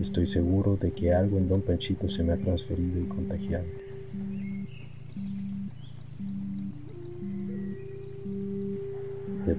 [0.00, 3.83] Estoy seguro de que algo en Don Panchito se me ha transferido y contagiado.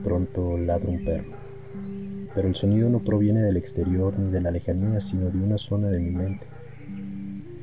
[0.05, 1.31] Pronto ladra un perro,
[2.35, 5.89] pero el sonido no proviene del exterior ni de la lejanía, sino de una zona
[5.89, 6.45] de mi mente.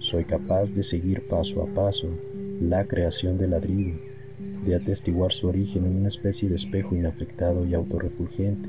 [0.00, 2.08] Soy capaz de seguir paso a paso
[2.60, 3.96] la creación del ladrido
[4.66, 8.68] de atestiguar su origen en una especie de espejo inafectado y autorrefulgente,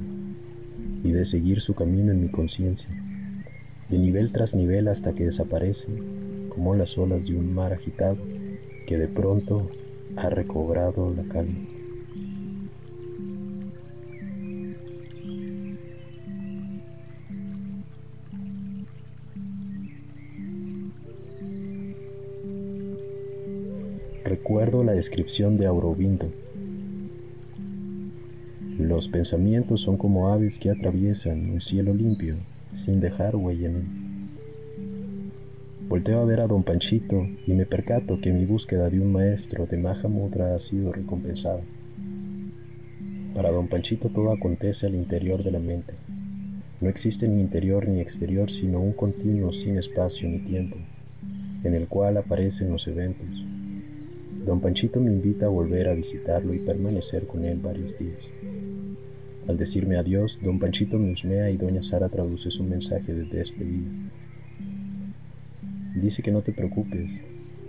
[1.04, 2.90] y de seguir su camino en mi conciencia,
[3.90, 5.90] de nivel tras nivel hasta que desaparece,
[6.50, 8.20] como las olas de un mar agitado
[8.86, 9.72] que de pronto
[10.16, 11.73] ha recobrado la calma.
[24.64, 26.32] Recuerdo la descripción de Aurobindo.
[28.80, 32.38] Los pensamientos son como aves que atraviesan un cielo limpio
[32.70, 33.86] sin dejar huella en él.
[35.90, 39.66] Volteo a ver a don Panchito y me percato que mi búsqueda de un maestro
[39.66, 41.62] de Mahamudra ha sido recompensada.
[43.36, 45.96] Para don Panchito todo acontece al interior de la mente.
[46.80, 50.78] No existe ni interior ni exterior, sino un continuo sin espacio ni tiempo,
[51.66, 53.46] en el cual aparecen los eventos.
[54.46, 58.34] Don Panchito me invita a volver a visitarlo y permanecer con él varios días.
[59.48, 63.90] Al decirme adiós, don Panchito me husmea y doña Sara traduce su mensaje de despedida.
[65.96, 67.24] Dice que no te preocupes,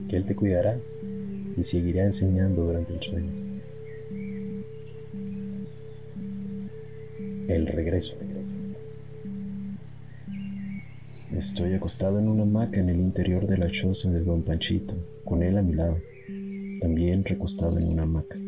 [0.08, 0.80] que él te cuidará
[1.56, 3.32] y seguirá enseñando durante el sueño.
[7.46, 8.16] El regreso.
[11.32, 15.42] Estoy acostado en una hamaca en el interior de la choza de don Panchito, con
[15.42, 15.98] él a mi lado,
[16.85, 18.38] también recostado en una hamaca.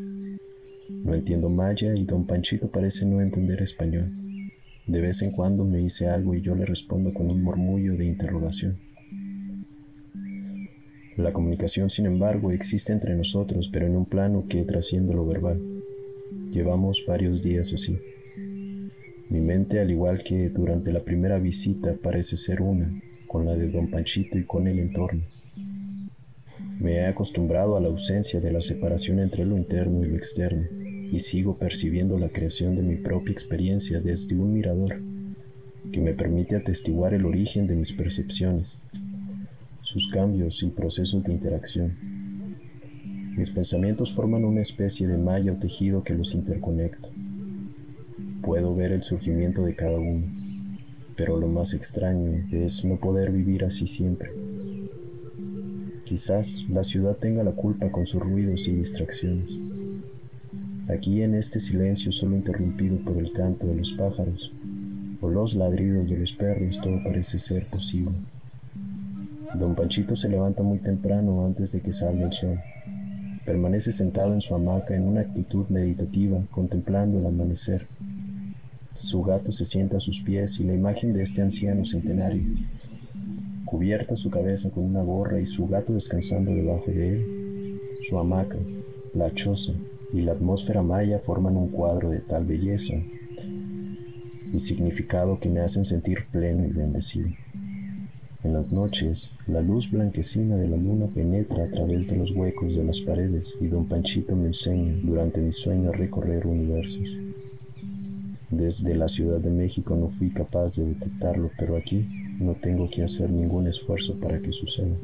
[0.90, 4.12] No entiendo maya y don Panchito parece no entender español.
[4.86, 8.04] De vez en cuando me dice algo y yo le respondo con un murmullo de
[8.04, 8.78] interrogación.
[11.16, 15.58] La comunicación, sin embargo, existe entre nosotros, pero en un plano que trasciende lo verbal.
[16.52, 17.98] Llevamos varios días así.
[19.30, 23.70] Mi mente, al igual que durante la primera visita, parece ser una con la de
[23.70, 25.22] don Panchito y con el entorno.
[26.78, 30.66] Me he acostumbrado a la ausencia de la separación entre lo interno y lo externo,
[31.10, 35.00] y sigo percibiendo la creación de mi propia experiencia desde un mirador
[35.90, 38.82] que me permite atestiguar el origen de mis percepciones,
[39.80, 41.96] sus cambios y procesos de interacción.
[43.36, 47.08] Mis pensamientos forman una especie de malla o tejido que los interconecta.
[48.42, 50.26] Puedo ver el surgimiento de cada uno,
[51.16, 54.45] pero lo más extraño es no poder vivir así siempre.
[56.06, 59.58] Quizás la ciudad tenga la culpa con sus ruidos y distracciones.
[60.88, 64.52] Aquí en este silencio solo interrumpido por el canto de los pájaros
[65.20, 68.12] o los ladridos de los perros todo parece ser posible.
[69.58, 72.60] Don Panchito se levanta muy temprano antes de que salga el sol.
[73.44, 77.88] Permanece sentado en su hamaca en una actitud meditativa, contemplando el amanecer.
[78.94, 82.44] Su gato se sienta a sus pies y la imagen de este anciano centenario,
[83.66, 88.56] cubierta su cabeza con una gorra y su gato descansando debajo de él, su hamaca,
[89.12, 89.72] la choza
[90.12, 92.94] y la atmósfera maya forman un cuadro de tal belleza
[94.52, 97.28] y significado que me hacen sentir pleno y bendecido.
[98.44, 102.76] En las noches, la luz blanquecina de la luna penetra a través de los huecos
[102.76, 107.18] de las paredes y don Panchito me enseña durante mi sueño a recorrer universos.
[108.48, 112.06] Desde la Ciudad de México no fui capaz de detectarlo, pero aquí
[112.38, 114.96] no tengo que hacer ningún esfuerzo para que suceda.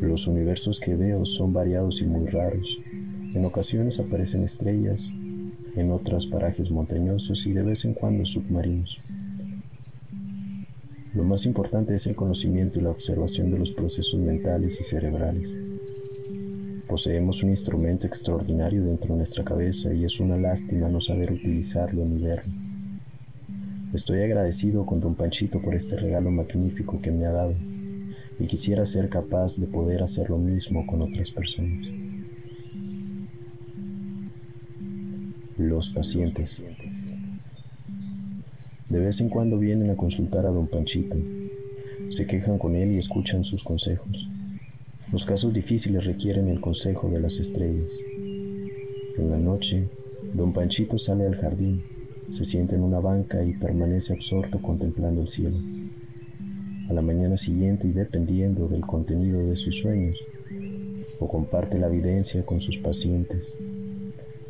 [0.00, 2.80] Los universos que veo son variados y muy raros.
[3.34, 5.12] En ocasiones aparecen estrellas,
[5.76, 9.00] en otras parajes montañosos y de vez en cuando submarinos.
[11.14, 15.60] Lo más importante es el conocimiento y la observación de los procesos mentales y cerebrales.
[16.88, 22.04] Poseemos un instrumento extraordinario dentro de nuestra cabeza y es una lástima no saber utilizarlo
[22.04, 22.52] ni verlo.
[23.92, 27.54] Estoy agradecido con don Panchito por este regalo magnífico que me ha dado
[28.38, 31.90] y quisiera ser capaz de poder hacer lo mismo con otras personas.
[35.58, 36.62] Los pacientes.
[38.88, 41.18] De vez en cuando vienen a consultar a don Panchito.
[42.08, 44.26] Se quejan con él y escuchan sus consejos.
[45.12, 47.92] Los casos difíciles requieren el consejo de las estrellas.
[49.18, 49.90] En la noche,
[50.32, 51.84] don Panchito sale al jardín,
[52.32, 55.58] se sienta en una banca y permanece absorto contemplando el cielo.
[56.88, 60.18] A la mañana siguiente y dependiendo del contenido de sus sueños,
[61.18, 63.58] o comparte la evidencia con sus pacientes,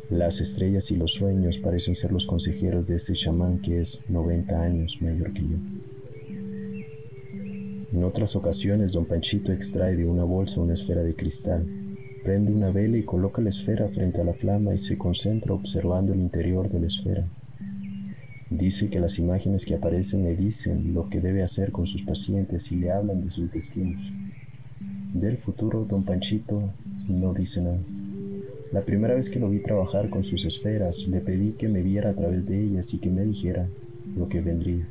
[0.09, 4.61] las estrellas y los sueños parecen ser los consejeros de este chamán que es 90
[4.61, 5.57] años mayor que yo.
[7.91, 11.67] En otras ocasiones, don Panchito extrae de una bolsa una esfera de cristal,
[12.23, 16.13] prende una vela y coloca la esfera frente a la flama y se concentra observando
[16.13, 17.27] el interior de la esfera.
[18.53, 22.71] Dice que las imágenes que aparecen le dicen lo que debe hacer con sus pacientes
[22.71, 24.13] y le hablan de sus destinos.
[25.11, 26.71] Del futuro, don Panchito
[27.07, 27.79] no dice nada.
[28.71, 32.11] La primera vez que lo vi trabajar con sus esferas, le pedí que me viera
[32.11, 33.67] a través de ellas y que me dijera
[34.15, 34.87] lo que vendría.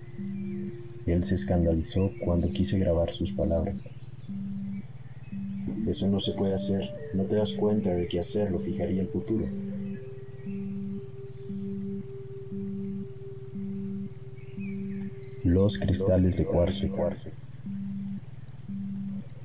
[1.06, 3.88] Él se escandalizó cuando quise grabar sus palabras.
[5.86, 6.82] Eso no se puede hacer,
[7.14, 9.46] no te das cuenta de que hacerlo fijaría el futuro.
[15.52, 16.88] Los cristales de cuarzo.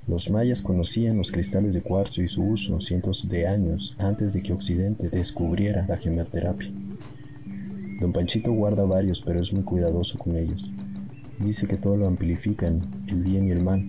[0.07, 4.41] Los mayas conocían los cristales de cuarzo y su uso cientos de años antes de
[4.41, 6.71] que Occidente descubriera la gemoterapia.
[7.99, 10.71] Don Panchito guarda varios, pero es muy cuidadoso con ellos.
[11.41, 13.85] Dice que todo lo amplifican, el bien y el mal,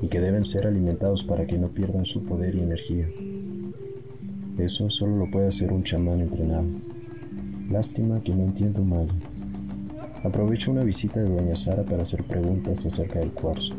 [0.00, 3.10] y que deben ser alimentados para que no pierdan su poder y energía.
[4.56, 6.68] Eso solo lo puede hacer un chamán entrenado.
[7.68, 9.12] Lástima que no entiendo maya.
[10.24, 13.74] Aprovecho una visita de Doña Sara para hacer preguntas acerca del cuarzo.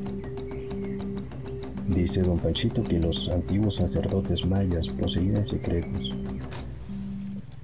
[1.87, 6.11] Dice don Panchito que los antiguos sacerdotes mayas poseían secretos.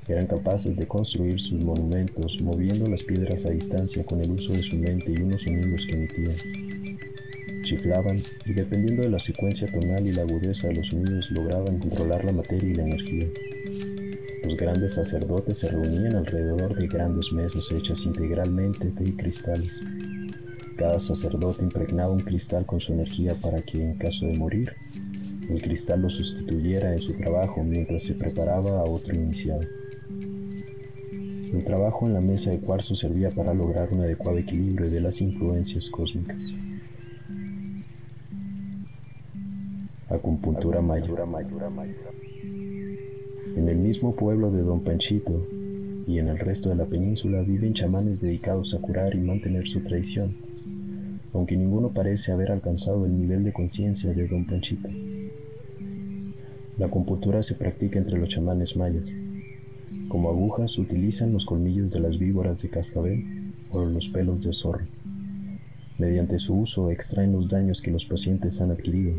[0.07, 4.63] Eran capaces de construir sus monumentos moviendo las piedras a distancia con el uso de
[4.63, 6.35] su mente y unos sonidos que emitían.
[7.63, 12.23] Chiflaban y dependiendo de la secuencia tonal y la agudeza de los sonidos lograban controlar
[12.23, 13.27] la materia y la energía.
[14.43, 19.71] Los grandes sacerdotes se reunían alrededor de grandes mesas hechas integralmente de cristales.
[20.77, 24.73] Cada sacerdote impregnaba un cristal con su energía para que, en caso de morir,
[25.49, 29.61] el cristal lo sustituyera en su trabajo mientras se preparaba a otro iniciado.
[31.51, 35.19] El trabajo en la mesa de cuarzo servía para lograr un adecuado equilibrio de las
[35.19, 36.53] influencias cósmicas.
[40.07, 41.19] Acupuntura mayor.
[43.59, 45.45] En el mismo pueblo de Don Panchito
[46.07, 49.81] y en el resto de la península viven chamanes dedicados a curar y mantener su
[49.81, 50.33] tradición
[51.33, 54.87] aunque ninguno parece haber alcanzado el nivel de conciencia de Don Panchito.
[56.77, 59.13] La acupuntura se practica entre los chamanes mayas.
[60.07, 64.87] Como agujas utilizan los colmillos de las víboras de cascabel o los pelos de zorro.
[65.97, 69.13] Mediante su uso extraen los daños que los pacientes han adquirido.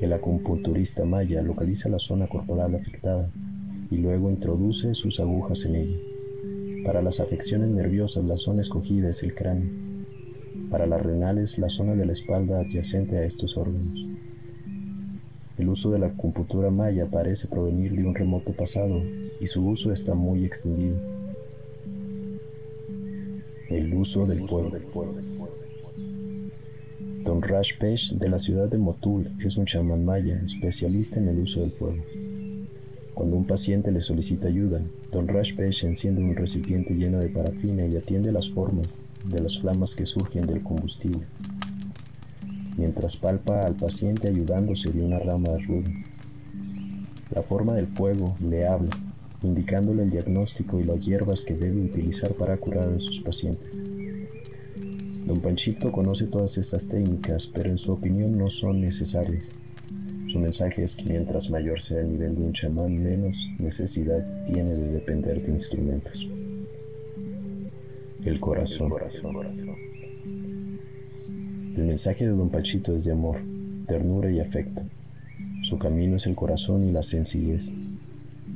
[0.00, 3.28] El acupunturista maya localiza la zona corporal afectada
[3.90, 5.98] y luego introduce sus agujas en ella.
[6.84, 9.86] Para las afecciones nerviosas la zona escogida es el cráneo
[10.70, 14.04] para las renales la zona de la espalda adyacente a estos órganos.
[15.56, 19.02] El uso de la acupuntura maya parece provenir de un remoto pasado
[19.40, 21.00] y su uso está muy extendido.
[23.70, 24.72] El uso del fuego.
[27.24, 31.40] Don Raj Pesh de la ciudad de Motul es un chamán maya especialista en el
[31.40, 32.02] uso del fuego.
[33.16, 37.96] Cuando un paciente le solicita ayuda, Don Rashpesh enciende un recipiente lleno de parafina y
[37.96, 41.26] atiende las formas de las flamas que surgen del combustible,
[42.76, 45.90] mientras palpa al paciente ayudándose de una rama de ruda.
[47.34, 48.90] La forma del fuego le habla,
[49.42, 53.80] indicándole el diagnóstico y las hierbas que debe utilizar para curar a sus pacientes.
[55.24, 59.54] Don Panchito conoce todas estas técnicas, pero en su opinión no son necesarias.
[60.36, 64.76] Su mensaje es que mientras mayor sea el nivel de un chamán, menos necesidad tiene
[64.76, 66.30] de depender de instrumentos.
[68.22, 68.92] El corazón.
[71.74, 73.40] El mensaje de Don Pachito es de amor,
[73.86, 74.82] ternura y afecto.
[75.62, 77.72] Su camino es el corazón y la sencillez.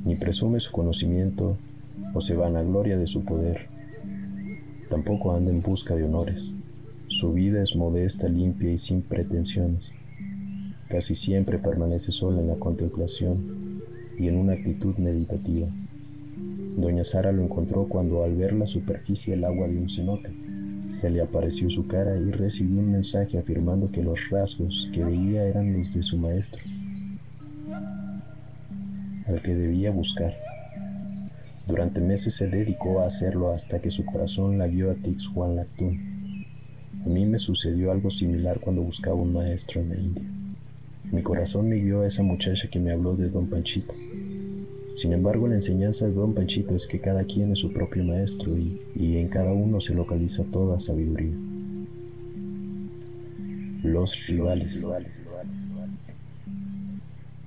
[0.05, 1.57] Ni presume su conocimiento
[2.13, 3.71] o se vanagloria de su poder.
[4.91, 6.53] Tampoco anda en busca de honores.
[7.09, 9.95] Su vida es modesta, limpia y sin pretensiones.
[10.91, 13.81] Casi siempre permanece sola en la contemplación
[14.19, 15.69] y en una actitud meditativa.
[16.75, 20.35] Doña Sara lo encontró cuando al ver la superficie del agua de un cenote,
[20.87, 25.45] se le apareció su cara y recibió un mensaje afirmando que los rasgos que veía
[25.45, 26.61] eran los de su maestro,
[29.27, 30.35] al que debía buscar.
[31.69, 36.47] Durante meses se dedicó a hacerlo hasta que su corazón la guió a Tixhuanlactún.
[37.05, 40.40] A mí me sucedió algo similar cuando buscaba un maestro en la India.
[41.13, 43.95] Mi corazón me guió a esa muchacha que me habló de don Panchito.
[44.95, 48.57] Sin embargo, la enseñanza de don Panchito es que cada quien es su propio maestro
[48.57, 51.33] y, y en cada uno se localiza toda sabiduría.
[53.83, 54.87] Los rivales.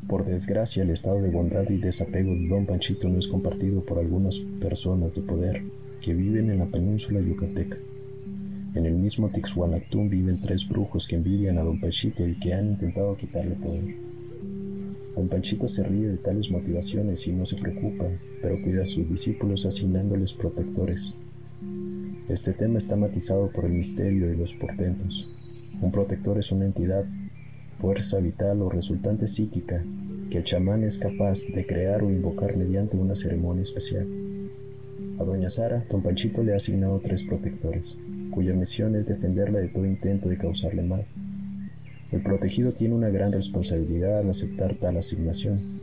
[0.08, 4.00] Por desgracia, el estado de bondad y desapego de don Panchito no es compartido por
[4.00, 5.64] algunas personas de poder
[6.04, 7.78] que viven en la península yucateca.
[8.76, 12.72] En el mismo Tixhuanactún viven tres brujos que envidian a don Panchito y que han
[12.72, 13.96] intentado quitarle poder.
[15.16, 18.06] Don Panchito se ríe de tales motivaciones y no se preocupa,
[18.42, 21.16] pero cuida a sus discípulos asignándoles protectores.
[22.28, 25.30] Este tema está matizado por el misterio y los portentos.
[25.80, 27.06] Un protector es una entidad,
[27.78, 29.86] fuerza vital o resultante psíquica
[30.32, 34.08] que el chamán es capaz de crear o invocar mediante una ceremonia especial.
[35.20, 38.00] A Doña Sara, Don Panchito le ha asignado tres protectores
[38.34, 41.06] cuya misión es defenderla de todo intento de causarle mal.
[42.12, 45.80] El protegido tiene una gran responsabilidad al aceptar tal asignación.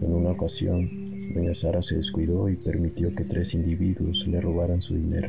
[0.00, 4.96] En una ocasión, doña Sara se descuidó y permitió que tres individuos le robaran su
[4.96, 5.28] dinero.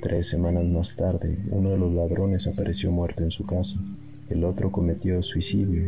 [0.00, 3.80] Tres semanas más tarde, uno de los ladrones apareció muerto en su casa,
[4.28, 5.82] El otro cometió suicidio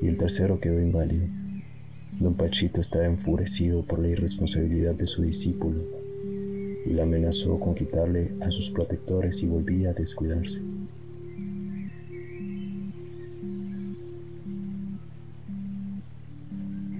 [0.00, 1.26] y el tercero quedó inválido.
[2.20, 6.01] Don Pachito estaba enfurecido por la irresponsabilidad de su discípulo
[6.84, 10.62] y le amenazó con quitarle a sus protectores si volvía a descuidarse.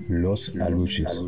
[0.08, 1.22] Los aluches.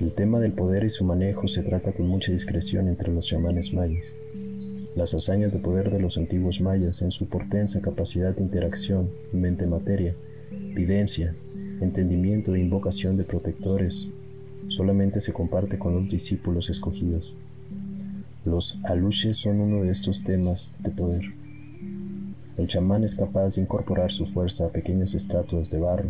[0.00, 3.72] El tema del poder y su manejo se trata con mucha discreción entre los chamanes
[3.72, 4.14] mayas.
[4.96, 10.14] Las hazañas de poder de los antiguos mayas en su portensa capacidad de interacción mente-materia,
[10.50, 11.34] videncia,
[11.80, 14.10] entendimiento e invocación de protectores
[14.72, 17.34] solamente se comparte con los discípulos escogidos.
[18.44, 21.34] Los aluches son uno de estos temas de poder.
[22.56, 26.08] El chamán es capaz de incorporar su fuerza a pequeñas estatuas de barro.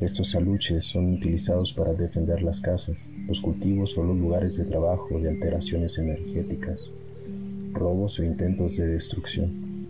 [0.00, 2.96] Estos aluches son utilizados para defender las casas,
[3.28, 6.90] los cultivos o los lugares de trabajo de alteraciones energéticas,
[7.72, 9.86] robos o intentos de destrucción.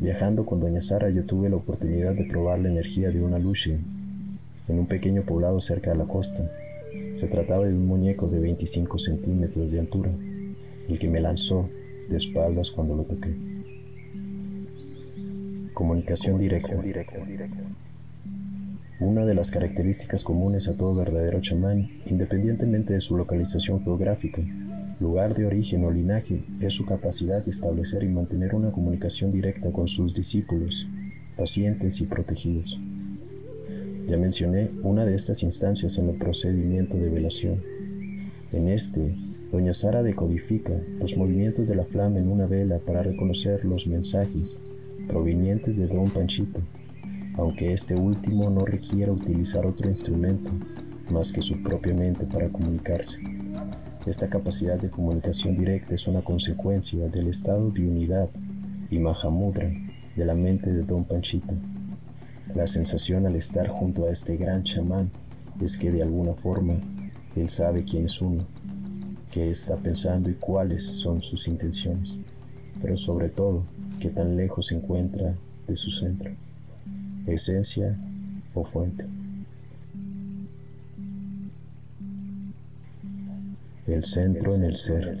[0.00, 3.78] Viajando con Doña Sara yo tuve la oportunidad de probar la energía de un aluche
[4.68, 6.50] en un pequeño poblado cerca de la costa.
[7.22, 10.10] Se trataba de un muñeco de 25 centímetros de altura,
[10.88, 11.70] el que me lanzó
[12.08, 13.32] de espaldas cuando lo toqué.
[15.72, 16.74] Comunicación directa.
[18.98, 24.42] Una de las características comunes a todo verdadero chamán, independientemente de su localización geográfica,
[24.98, 29.70] lugar de origen o linaje, es su capacidad de establecer y mantener una comunicación directa
[29.70, 30.88] con sus discípulos,
[31.36, 32.80] pacientes y protegidos.
[34.12, 37.62] Ya mencioné una de estas instancias en el procedimiento de velación.
[38.52, 39.16] En este,
[39.50, 44.60] Doña Sara decodifica los movimientos de la flama en una vela para reconocer los mensajes
[45.08, 46.60] provenientes de Don Panchito,
[47.36, 50.50] aunque este último no requiera utilizar otro instrumento
[51.08, 53.18] más que su propia mente para comunicarse.
[54.04, 58.28] Esta capacidad de comunicación directa es una consecuencia del estado de unidad
[58.90, 59.72] y Mahamudra
[60.14, 61.54] de la mente de Don Panchito.
[62.54, 65.10] La sensación al estar junto a este gran chamán
[65.62, 66.74] es que de alguna forma
[67.34, 68.46] él sabe quién es uno,
[69.30, 72.18] qué está pensando y cuáles son sus intenciones,
[72.82, 73.64] pero sobre todo
[73.98, 75.34] qué tan lejos se encuentra
[75.66, 76.30] de su centro,
[77.26, 77.98] esencia
[78.52, 79.06] o fuente.
[83.86, 85.16] El centro en el ser.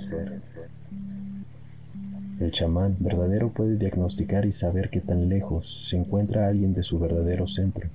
[2.42, 6.98] El chamán verdadero puede diagnosticar y saber qué tan lejos se encuentra alguien de su
[6.98, 7.88] verdadero centro,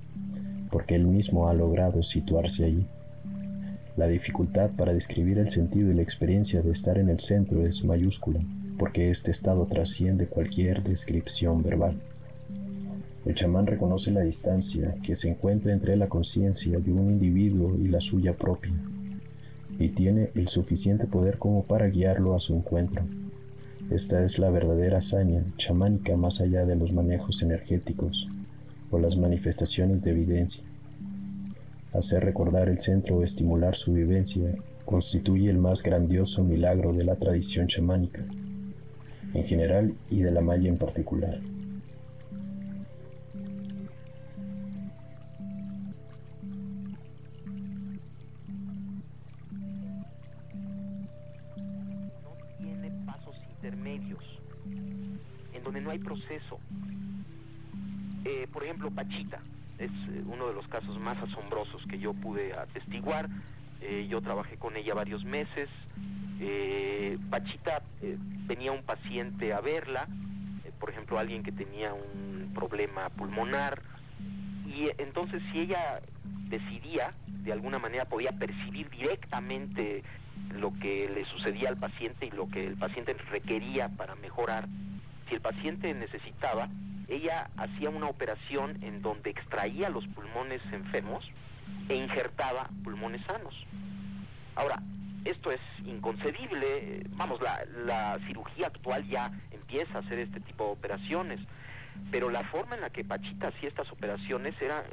[0.72, 2.86] porque él mismo ha logrado situarse allí.
[3.98, 7.84] La dificultad para describir el sentido y la experiencia de estar en el centro es
[7.84, 8.40] mayúscula,
[8.80, 12.00] porque este estado trasciende cualquier descripción verbal.
[13.26, 17.90] El chamán reconoce la distancia que se encuentra entre la conciencia de un individuo y
[17.90, 18.72] la suya propia,
[19.78, 23.04] y tiene el suficiente poder como para guiarlo a su encuentro.
[23.90, 28.28] Esta es la verdadera hazaña chamánica más allá de los manejos energéticos
[28.92, 30.64] o las manifestaciones de evidencia.
[31.94, 37.16] Hacer recordar el centro o estimular su vivencia constituye el más grandioso milagro de la
[37.16, 38.26] tradición chamánica,
[39.34, 41.40] en general y de la maya en particular.
[56.28, 56.60] Proceso.
[58.26, 59.40] Eh, por ejemplo, Pachita
[59.78, 63.30] es eh, uno de los casos más asombrosos que yo pude atestiguar.
[63.82, 65.70] Eh, yo trabajé con ella varios meses.
[67.32, 67.82] Pachita
[68.46, 70.08] venía un paciente a verla,
[70.80, 73.82] por ejemplo, alguien que tenía un problema pulmonar,
[74.68, 76.00] y entonces si ella
[76.48, 80.04] decidía, de alguna manera podía percibir directamente
[80.54, 84.68] lo que le sucedía al paciente y lo que el paciente requería para mejorar,
[85.28, 86.70] si el paciente necesitaba,
[87.08, 91.30] ella hacía una operación en donde extraía los pulmones enfermos
[91.90, 93.54] e injertaba pulmones sanos.
[94.56, 94.82] Ahora,
[95.24, 101.40] esto es inconcebible, vamos, la, cirugía actual ya empieza a hacer este tipo de operaciones,
[102.12, 104.86] pero la forma en la que Pachita hacía estas operaciones era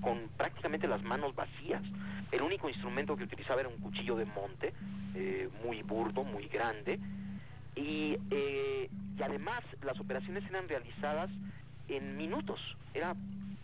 [0.00, 1.82] con prácticamente las manos vacías.
[2.30, 4.72] El único instrumento que utilizaba era un cuchillo de monte,
[5.14, 7.00] eh, muy burdo, muy grande,
[7.74, 8.88] y, eh,
[9.20, 11.30] y además las operaciones eran realizadas
[11.88, 12.58] en minutos,
[12.94, 13.14] era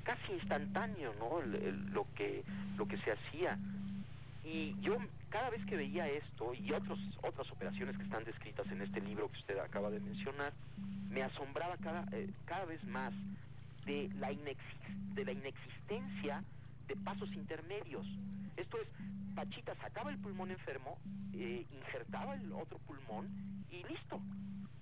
[0.05, 1.41] casi instantáneo ¿no?
[1.95, 2.45] lo, que,
[2.77, 3.59] lo que se hacía.
[4.45, 4.99] Y yo
[5.31, 9.31] cada vez que veía esto y otros, otras operaciones que están descritas en este libro
[9.31, 10.53] que usted acaba de mencionar,
[11.09, 13.15] me asombraba cada, eh, cada vez más
[13.87, 16.45] de la, de la inexistencia
[16.87, 18.07] de pasos intermedios.
[18.57, 18.89] Esto es,
[19.35, 20.99] Pachita sacaba el pulmón enfermo,
[21.33, 24.21] eh, injertaba el otro pulmón y listo.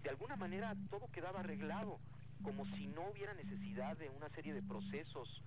[0.02, 1.98] De alguna manera todo quedaba arreglado.
[2.42, 5.42] como si no hubiera necesidad de una serie de procesos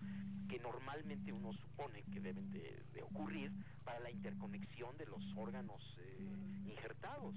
[0.49, 3.51] que normalmente uno supone que deben de, ocurrir
[3.83, 7.35] para la interconexión de los órganos eh, injertados.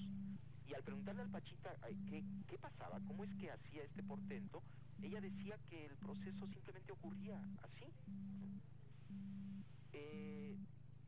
[0.67, 1.77] Y al preguntarle al Pachita
[2.09, 4.63] ¿qué, qué pasaba, cómo es que hacía este portento,
[5.03, 7.93] ella decía que el proceso simplemente ocurría así.
[9.93, 10.57] Eh,